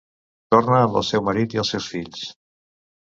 [0.53, 2.25] Torna amb el seu marit i els seus fills.